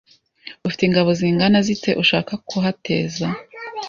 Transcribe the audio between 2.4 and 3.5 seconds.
kuhateza